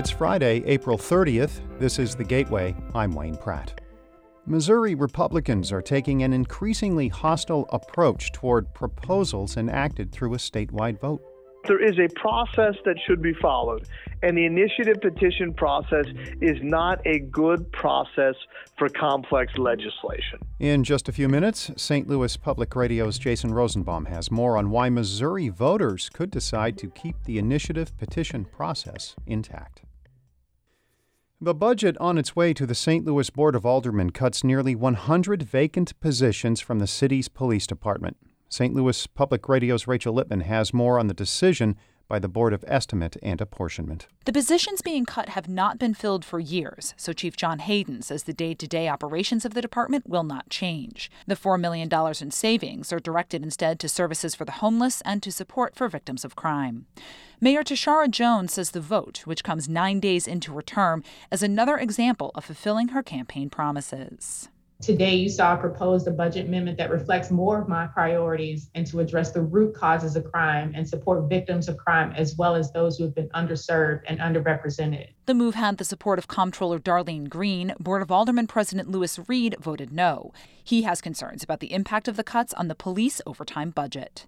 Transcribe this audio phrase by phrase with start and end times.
[0.00, 1.60] It's Friday, April 30th.
[1.78, 2.74] This is The Gateway.
[2.94, 3.82] I'm Wayne Pratt.
[4.46, 11.20] Missouri Republicans are taking an increasingly hostile approach toward proposals enacted through a statewide vote.
[11.68, 13.86] There is a process that should be followed,
[14.22, 16.06] and the initiative petition process
[16.40, 18.36] is not a good process
[18.78, 20.38] for complex legislation.
[20.60, 22.08] In just a few minutes, St.
[22.08, 27.16] Louis Public Radio's Jason Rosenbaum has more on why Missouri voters could decide to keep
[27.24, 29.82] the initiative petition process intact.
[31.42, 33.06] The budget on its way to the St.
[33.06, 38.18] Louis Board of Aldermen cuts nearly 100 vacant positions from the city's police department.
[38.50, 38.74] St.
[38.74, 41.76] Louis Public Radio's Rachel Lippman has more on the decision
[42.10, 44.08] by the Board of Estimate and Apportionment.
[44.24, 48.24] The positions being cut have not been filled for years, so Chief John Hayden says
[48.24, 51.08] the day to day operations of the department will not change.
[51.28, 51.88] The $4 million
[52.20, 56.24] in savings are directed instead to services for the homeless and to support for victims
[56.24, 56.86] of crime.
[57.40, 61.78] Mayor Tishaura Jones says the vote, which comes nine days into her term, is another
[61.78, 64.48] example of fulfilling her campaign promises.
[64.80, 69.00] Today, you saw proposed a budget amendment that reflects more of my priorities and to
[69.00, 72.96] address the root causes of crime and support victims of crime as well as those
[72.96, 75.08] who have been underserved and underrepresented.
[75.26, 77.74] The move had the support of Comptroller Darlene Green.
[77.78, 80.32] Board of Aldermen President Lewis Reed voted no.
[80.64, 84.26] He has concerns about the impact of the cuts on the police overtime budget.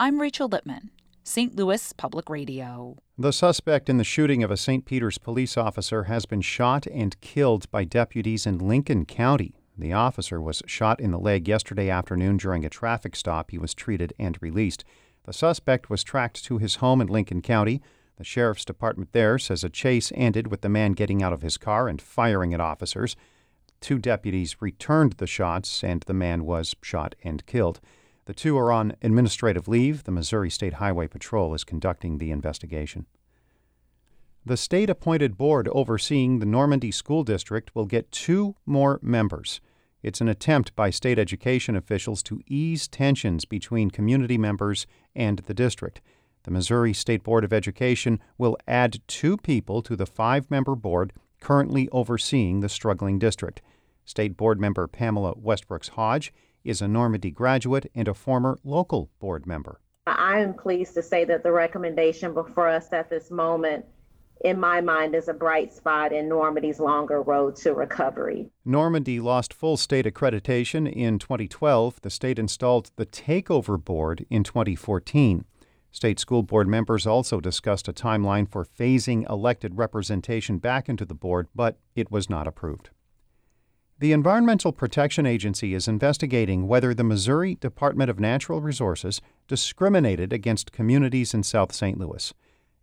[0.00, 0.90] I'm Rachel Lippman.
[1.22, 1.54] St.
[1.54, 2.96] Louis Public Radio.
[3.18, 4.86] The suspect in the shooting of a St.
[4.86, 9.54] Peter's police officer has been shot and killed by deputies in Lincoln County.
[9.76, 13.50] The officer was shot in the leg yesterday afternoon during a traffic stop.
[13.50, 14.84] He was treated and released.
[15.24, 17.80] The suspect was tracked to his home in Lincoln County.
[18.16, 21.56] The sheriff's department there says a chase ended with the man getting out of his
[21.56, 23.16] car and firing at officers.
[23.80, 27.80] Two deputies returned the shots, and the man was shot and killed.
[28.26, 30.04] The two are on administrative leave.
[30.04, 33.06] The Missouri State Highway Patrol is conducting the investigation.
[34.44, 39.60] The state appointed board overseeing the Normandy School District will get two more members.
[40.02, 45.54] It's an attempt by state education officials to ease tensions between community members and the
[45.54, 46.00] district.
[46.42, 51.12] The Missouri State Board of Education will add two people to the five member board
[51.40, 53.62] currently overseeing the struggling district.
[54.04, 59.46] State Board member Pamela Westbrooks Hodge is a Normandy graduate and a former local board
[59.46, 59.80] member.
[60.08, 63.84] I am pleased to say that the recommendation before us at this moment
[64.44, 68.50] in my mind, is a bright spot in Normandy's longer road to recovery.
[68.64, 72.00] Normandy lost full state accreditation in 2012.
[72.02, 75.44] The state installed the Takeover Board in 2014.
[75.90, 81.14] State school board members also discussed a timeline for phasing elected representation back into the
[81.14, 82.90] board, but it was not approved.
[83.98, 90.72] The Environmental Protection Agency is investigating whether the Missouri Department of Natural Resources discriminated against
[90.72, 91.98] communities in South St.
[91.98, 92.32] Louis.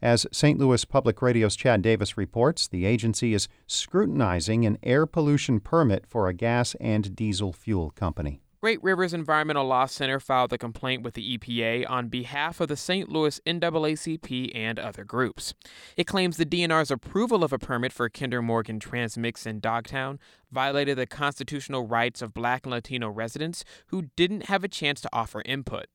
[0.00, 0.58] As St.
[0.58, 6.28] Louis Public Radio's Chad Davis reports, the agency is scrutinizing an air pollution permit for
[6.28, 8.40] a gas and diesel fuel company.
[8.60, 12.76] Great Rivers Environmental Law Center filed a complaint with the EPA on behalf of the
[12.76, 13.08] St.
[13.08, 15.54] Louis NAACP and other groups.
[15.96, 20.18] It claims the DNR's approval of a permit for Kinder Morgan Transmix in Dogtown
[20.50, 25.08] violated the constitutional rights of black and Latino residents who didn't have a chance to
[25.12, 25.86] offer input.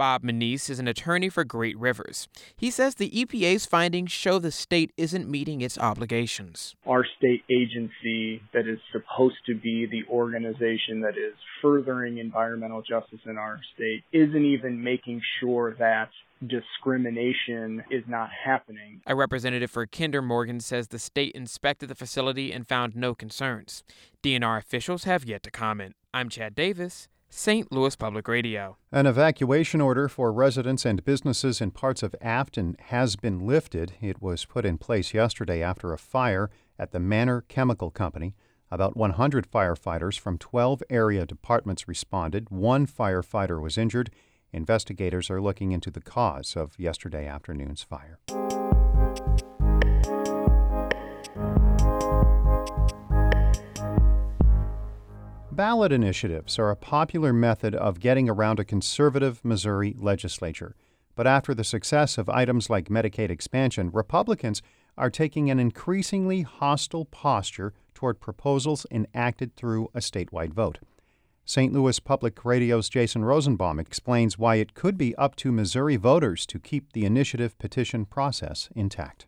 [0.00, 2.26] Bob Menees is an attorney for Great Rivers.
[2.56, 6.74] He says the EPA's findings show the state isn't meeting its obligations.
[6.86, 13.20] Our state agency, that is supposed to be the organization that is furthering environmental justice
[13.26, 16.08] in our state, isn't even making sure that
[16.46, 19.02] discrimination is not happening.
[19.06, 23.84] A representative for Kinder Morgan says the state inspected the facility and found no concerns.
[24.22, 25.94] DNR officials have yet to comment.
[26.14, 27.08] I'm Chad Davis.
[27.30, 27.70] St.
[27.70, 28.76] Louis Public Radio.
[28.90, 33.92] An evacuation order for residents and businesses in parts of Afton has been lifted.
[34.00, 38.34] It was put in place yesterday after a fire at the Manor Chemical Company.
[38.70, 42.50] About 100 firefighters from 12 area departments responded.
[42.50, 44.10] One firefighter was injured.
[44.52, 48.18] Investigators are looking into the cause of yesterday afternoon's fire.
[55.60, 60.74] Ballot initiatives are a popular method of getting around a conservative Missouri legislature.
[61.14, 64.62] But after the success of items like Medicaid expansion, Republicans
[64.96, 70.78] are taking an increasingly hostile posture toward proposals enacted through a statewide vote.
[71.44, 71.74] St.
[71.74, 76.58] Louis Public Radio's Jason Rosenbaum explains why it could be up to Missouri voters to
[76.58, 79.26] keep the initiative petition process intact.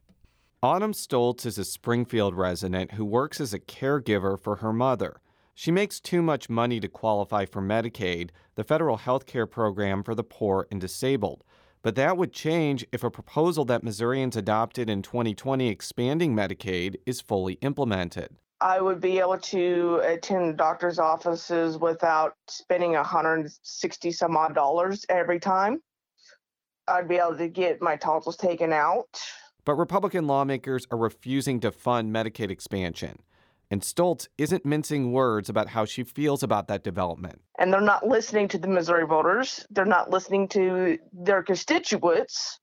[0.63, 5.19] Autumn Stoltz is a Springfield resident who works as a caregiver for her mother.
[5.55, 10.15] She makes too much money to qualify for Medicaid, the federal health care program for
[10.15, 11.45] the poor and disabled.
[11.83, 17.21] But that would change if a proposal that Missourians adopted in 2020 expanding Medicaid is
[17.21, 18.37] fully implemented.
[18.61, 25.41] I would be able to attend doctor's offices without spending 160 some odd dollars every
[25.41, 25.83] time.
[26.87, 29.21] I'd be able to get my tonsils taken out.
[29.65, 33.19] But Republican lawmakers are refusing to fund Medicaid expansion.
[33.73, 37.41] And Stoltz isn't mincing words about how she feels about that development.
[37.59, 42.61] And they're not listening to the Missouri voters, they're not listening to their constituents.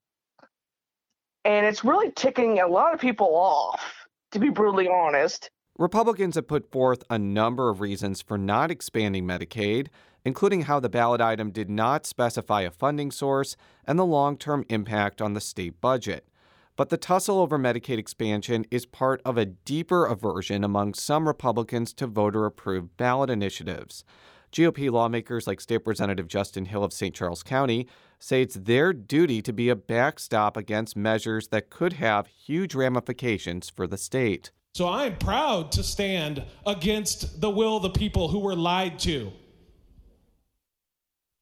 [1.46, 5.50] And it's really ticking a lot of people off, to be brutally honest.
[5.80, 9.88] Republicans have put forth a number of reasons for not expanding Medicaid,
[10.24, 14.64] including how the ballot item did not specify a funding source and the long term
[14.70, 16.29] impact on the state budget.
[16.80, 21.92] But the tussle over Medicaid expansion is part of a deeper aversion among some Republicans
[21.96, 24.06] to voter approved ballot initiatives.
[24.54, 27.14] GOP lawmakers like State Representative Justin Hill of St.
[27.14, 27.86] Charles County
[28.18, 33.70] say it's their duty to be a backstop against measures that could have huge ramifications
[33.70, 34.52] for the state.
[34.74, 39.34] So I'm proud to stand against the will of the people who were lied to.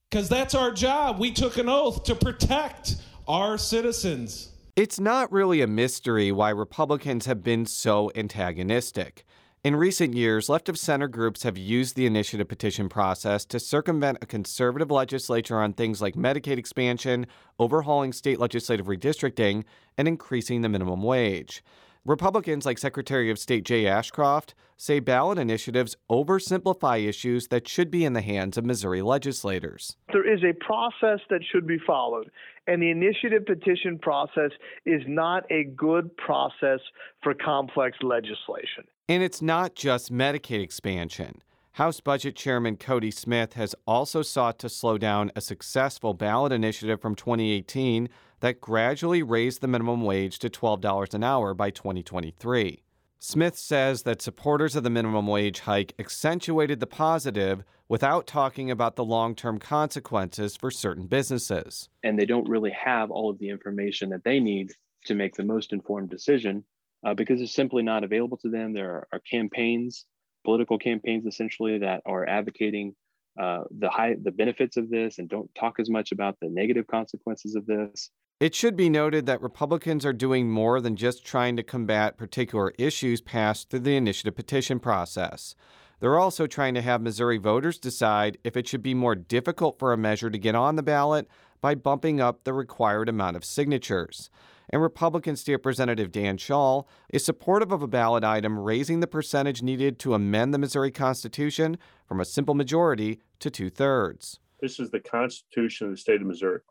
[0.10, 1.19] Because that's our job.
[1.19, 2.95] We took an oath to protect
[3.28, 4.54] our citizens.
[4.77, 9.25] It's not really a mystery why Republicans have been so antagonistic.
[9.63, 14.19] In recent years, left of center groups have used the initiative petition process to circumvent
[14.21, 17.25] a conservative legislature on things like Medicaid expansion,
[17.57, 19.63] overhauling state legislative redistricting,
[19.97, 21.63] and increasing the minimum wage.
[22.07, 28.06] Republicans like Secretary of State Jay Ashcroft say ballot initiatives oversimplify issues that should be
[28.06, 29.98] in the hands of Missouri legislators.
[30.13, 32.31] There is a process that should be followed,
[32.65, 34.51] and the initiative petition process
[34.86, 36.80] is not a good process
[37.21, 38.86] for complex legislation.
[39.09, 41.42] And it's not just Medicaid expansion.
[41.77, 47.00] House Budget Chairman Cody Smith has also sought to slow down a successful ballot initiative
[47.00, 48.09] from 2018
[48.39, 52.81] that gradually raised the minimum wage to $12 an hour by 2023.
[53.19, 58.95] Smith says that supporters of the minimum wage hike accentuated the positive without talking about
[58.95, 61.89] the long term consequences for certain businesses.
[62.03, 64.71] And they don't really have all of the information that they need
[65.06, 66.63] to make the most informed decision
[67.06, 68.73] uh, because it's simply not available to them.
[68.73, 70.07] There are, are campaigns
[70.47, 72.95] political campaigns essentially that are advocating
[73.38, 76.88] uh, the high the benefits of this and don't talk as much about the negative
[76.88, 78.09] consequences of this.
[78.39, 82.71] It should be noted that Republicans are doing more than just trying to combat particular
[82.79, 85.53] issues passed through the initiative petition process.
[85.99, 89.91] They're also trying to have Missouri voters decide if it should be more difficult for
[89.91, 91.27] a measure to get on the ballot
[91.68, 94.30] by bumping up the required amount of signatures
[94.69, 99.62] and Republican State Representative Dan Shaul is supportive of a ballot item raising the percentage
[99.62, 101.78] needed to amend the Missouri Constitution
[102.08, 104.40] from a simple majority to two thirds.
[104.62, 106.62] This is the Constitution of the state of Missouri,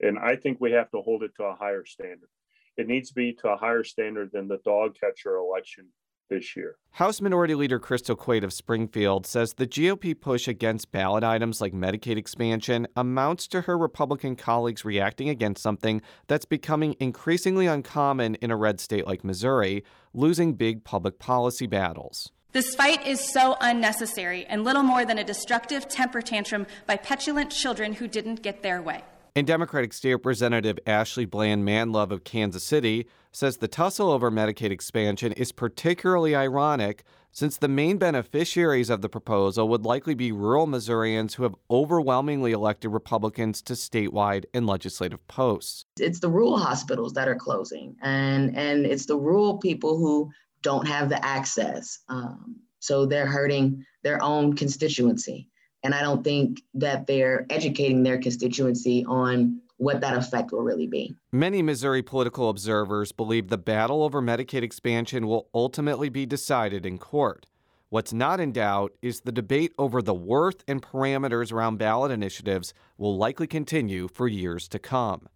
[0.00, 2.28] and I think we have to hold it to a higher standard.
[2.76, 5.88] It needs to be to a higher standard than the dog catcher election
[6.28, 6.76] this year.
[6.92, 11.72] House Minority Leader Crystal Quade of Springfield says the GOP push against ballot items like
[11.72, 18.50] Medicaid expansion amounts to her Republican colleagues reacting against something that's becoming increasingly uncommon in
[18.50, 22.32] a red state like Missouri, losing big public policy battles.
[22.52, 27.50] This fight is so unnecessary and little more than a destructive temper tantrum by petulant
[27.50, 29.02] children who didn't get their way.
[29.36, 34.70] And Democratic State Representative Ashley Bland Manlove of Kansas City says the tussle over Medicaid
[34.70, 40.66] expansion is particularly ironic since the main beneficiaries of the proposal would likely be rural
[40.66, 45.84] Missourians who have overwhelmingly elected Republicans to statewide and legislative posts.
[46.00, 50.30] It's the rural hospitals that are closing, and, and it's the rural people who
[50.62, 51.98] don't have the access.
[52.08, 55.50] Um, so they're hurting their own constituency.
[55.86, 60.88] And I don't think that they're educating their constituency on what that effect will really
[60.88, 61.14] be.
[61.30, 66.98] Many Missouri political observers believe the battle over Medicaid expansion will ultimately be decided in
[66.98, 67.46] court.
[67.88, 72.74] What's not in doubt is the debate over the worth and parameters around ballot initiatives
[72.98, 75.28] will likely continue for years to come.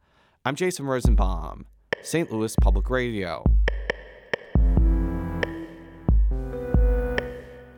[0.45, 1.67] I'm Jason Rosenbaum,
[2.03, 2.29] St.
[2.33, 3.45] Louis Public Radio.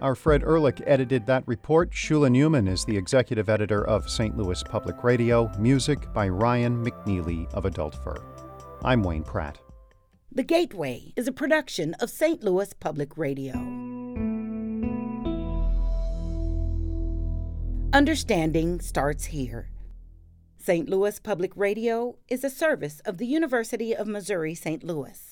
[0.03, 1.93] Our Fred Ehrlich edited that report.
[1.93, 4.37] Shula Neuman is the executive editor of St.
[4.37, 5.49] Louis Public Radio.
[5.61, 8.17] Music by Ryan McNeely of Adult Fur.
[8.83, 9.61] I'm Wayne Pratt.
[10.33, 12.43] The Gateway is a production of St.
[12.43, 13.53] Louis Public Radio.
[17.93, 19.71] Understanding starts here.
[20.59, 20.89] St.
[20.89, 24.83] Louis Public Radio is a service of the University of Missouri St.
[24.83, 25.32] Louis.